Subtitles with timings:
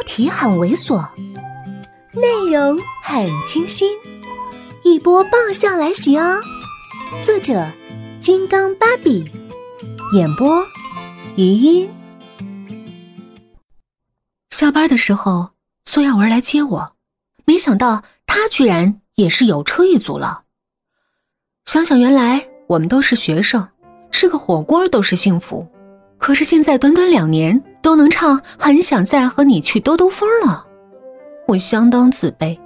[0.00, 1.06] 标题很猥琐，
[2.14, 3.90] 内容很清新，
[4.82, 6.40] 一波爆笑来袭哦！
[7.22, 7.70] 作者：
[8.18, 9.30] 金刚芭比，
[10.14, 10.64] 演播：
[11.36, 11.90] 余音。
[14.48, 15.50] 下班的时候，
[15.84, 16.92] 苏耀文来接我，
[17.44, 20.44] 没想到他居然也是有车一族了。
[21.66, 23.68] 想想原来我们都是学生，
[24.10, 25.68] 吃个火锅都是幸福，
[26.16, 27.62] 可是现在短短两年。
[27.82, 30.66] 都能唱，很想再和你去兜兜风了。
[31.46, 32.58] 我相当自卑，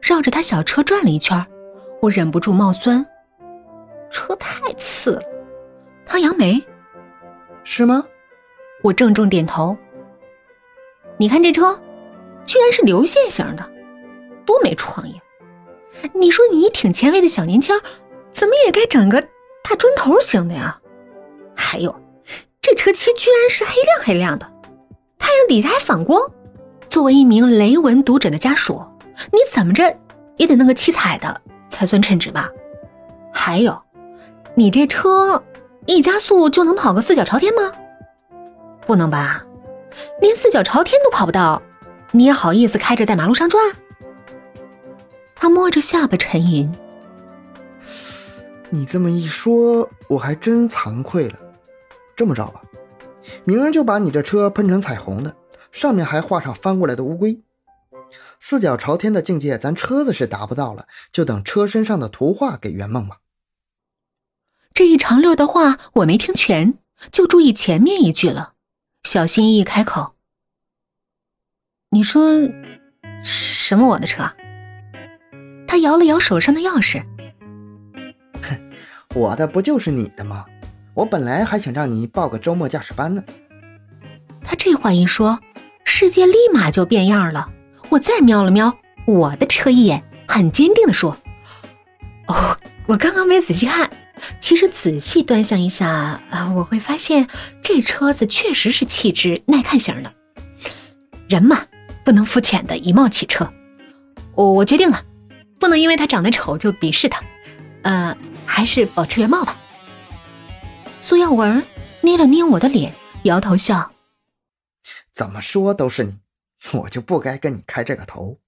[0.00, 1.44] 绕着他小车转了一圈，
[2.00, 3.04] 我忍不住冒酸，
[4.10, 5.22] 车太次了。
[6.06, 6.62] 他扬眉，
[7.64, 8.04] 是吗？
[8.82, 9.76] 我郑重点头。
[11.16, 11.78] 你看这车，
[12.44, 13.68] 居然是流线型的，
[14.46, 15.20] 多没创意！
[16.14, 17.76] 你说你挺前卫的小年轻，
[18.30, 19.20] 怎么也该整个
[19.64, 20.80] 大砖头型的呀？
[21.56, 21.92] 还有。
[22.60, 24.46] 这车漆居然是黑亮黑亮的，
[25.18, 26.20] 太阳底下还反光。
[26.90, 28.84] 作为一名雷文读者的家属，
[29.32, 29.96] 你怎么着
[30.36, 32.48] 也得弄个七彩的才算称职吧？
[33.32, 33.80] 还有，
[34.54, 35.42] 你这车
[35.86, 37.72] 一加速就能跑个四脚朝天吗？
[38.86, 39.44] 不能吧，
[40.20, 41.62] 连四脚朝天都跑不到，
[42.10, 43.62] 你也好意思开着在马路上转？
[45.34, 46.74] 他摸着下巴沉吟。
[48.70, 51.34] 你这么一说，我还真惭愧了。
[52.18, 52.60] 这么着吧，
[53.44, 55.36] 明儿就把你这车喷成彩虹的，
[55.70, 57.40] 上面还画上翻过来的乌龟，
[58.40, 63.18] 四脚朝天的境界，咱车子是达不到了，就等车身上的图画给圆梦吧。
[64.74, 66.74] 这一长溜的话我没听全，
[67.12, 68.54] 就注意前面一句了，
[69.04, 70.16] 小心翼翼开口
[71.90, 72.32] ：“你说
[73.22, 73.86] 什么？
[73.90, 74.28] 我的车？”
[75.68, 77.00] 他摇了摇手上的钥匙
[78.42, 78.72] ：“哼，
[79.14, 80.44] 我的不就是你的吗？”
[80.98, 83.22] 我本来还想让你报个周末驾驶班呢。
[84.42, 85.38] 他这话一说，
[85.84, 87.50] 世界立马就变样了。
[87.90, 91.16] 我再瞄了瞄我的车一眼，很坚定的说
[92.26, 93.88] ：“哦，我刚刚没仔细看，
[94.40, 97.28] 其实仔细端详一下啊，我会发现
[97.62, 100.12] 这车子确实是气质耐看型的。
[101.28, 101.60] 人嘛，
[102.02, 103.48] 不能肤浅的以貌取车。
[104.34, 105.00] 我我决定了，
[105.60, 107.22] 不能因为他长得丑就鄙视他。
[107.82, 109.56] 呃，还是保持原貌吧。”
[111.08, 111.64] 苏耀文
[112.02, 113.94] 捏了捏我的脸，摇头笑
[115.10, 116.18] ：“怎么说都是你，
[116.74, 118.38] 我就不该跟你开这个头。”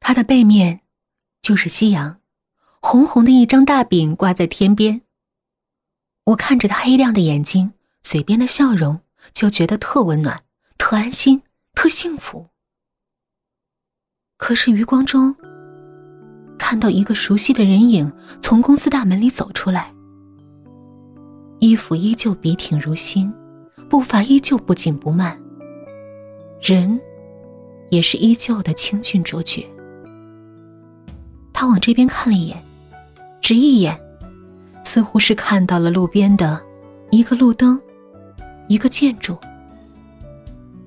[0.00, 0.80] 他的背面
[1.40, 2.18] 就是夕阳，
[2.80, 5.02] 红红的一张大饼挂在天边。
[6.24, 10.42] 我看着他黑亮的眼睛，嘴边的笑容，就觉得特温暖、
[10.76, 11.44] 特安心、
[11.74, 12.48] 特幸福。
[14.36, 15.36] 可是余光中，
[16.58, 18.12] 看到一个熟悉的人影
[18.42, 19.94] 从公司大门里走出来。
[21.60, 23.30] 衣服依旧笔挺如新，
[23.88, 25.38] 步伐依旧不紧不慢，
[26.58, 26.98] 人
[27.90, 29.62] 也是依旧的清俊卓绝。
[31.52, 32.64] 他往这边看了一眼，
[33.42, 33.94] 只一眼，
[34.84, 36.58] 似乎是看到了路边的
[37.10, 37.78] 一个路灯，
[38.66, 39.36] 一个建筑，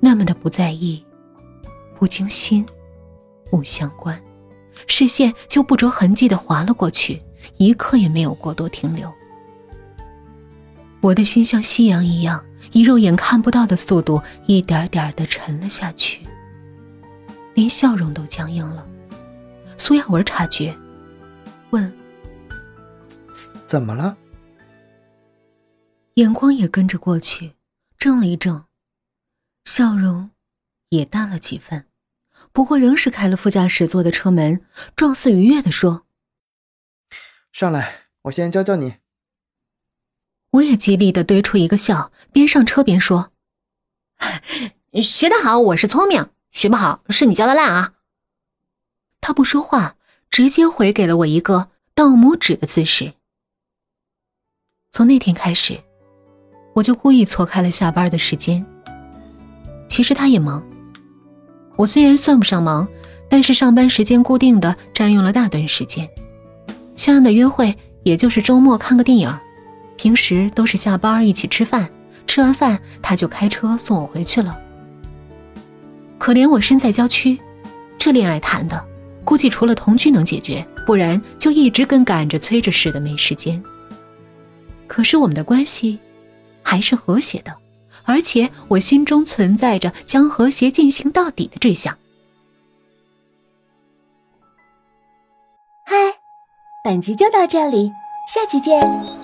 [0.00, 1.02] 那么的不在意，
[1.98, 2.66] 不经心，
[3.50, 4.20] 不相关，
[4.86, 7.22] 视线就不着痕迹的划了过去，
[7.56, 9.10] 一刻也没有过多停留。
[11.00, 16.26] 我的心像夕阳一样，以肉眼看不到的速度，一点点的沉了下去，
[17.54, 18.84] 连笑容都僵硬了。
[19.76, 20.76] 苏亚文察觉，
[21.70, 21.96] 问
[23.66, 24.16] ：“怎么了？”
[26.14, 27.54] 眼光也跟着过去，
[27.96, 28.64] 怔了一怔，
[29.64, 30.30] 笑容
[30.88, 31.86] 也淡了几分，
[32.52, 34.60] 不过仍是开了副驾驶座的车门，
[34.96, 36.06] 状似愉悦的说
[37.52, 38.96] ：“上来，我先教教你。”
[40.52, 43.32] 我也极力的堆出一个笑，边上车边说
[45.02, 47.92] ：“学得好，我是聪明；学不好，是你教的烂啊。”
[49.20, 49.96] 他不说话，
[50.30, 53.12] 直接回给了我一个倒拇指的姿势。
[54.90, 55.78] 从那天开始，
[56.74, 58.64] 我就故意错开了下班的时间。
[59.86, 60.66] 其实他也忙，
[61.76, 62.88] 我虽然算不上忙，
[63.28, 66.08] 但是上班时间固定的占用了大段时间。
[66.96, 69.38] 相应的约会，也就是周末看个电影。
[69.98, 71.90] 平时都是下班一起吃饭，
[72.26, 74.58] 吃完饭他就开车送我回去了。
[76.16, 77.38] 可怜我身在郊区，
[77.98, 78.82] 这恋爱谈的，
[79.24, 83.62] 估计除了同居能解决，不然就一直跟赶着催着似的没时间。
[84.86, 85.98] 可是我们的关系
[86.62, 87.52] 还是和谐的，
[88.04, 91.98] 而且我心中存在着将和谐进行到底的志向。
[95.84, 95.96] 嗨，
[96.84, 97.90] 本集就到这里，
[98.32, 99.17] 下期见。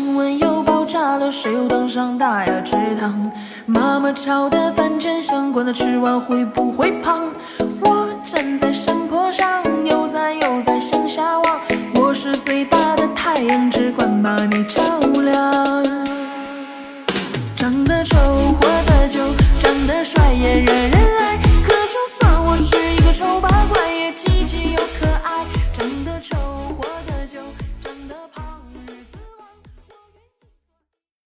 [0.00, 3.30] 新闻又爆炸了，谁又当上大雅之堂？
[3.66, 7.30] 妈妈炒的饭真香管他，吃完会不会胖？
[7.82, 11.60] 我站在山坡上，悠哉悠哉向下望。
[11.96, 13.70] 我是最大的太阳，